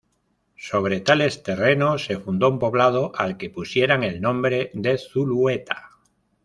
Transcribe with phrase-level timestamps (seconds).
[0.55, 5.91] Sobre tales terrenos se fundó un poblado, al que pusieran el nombre de Zulueta.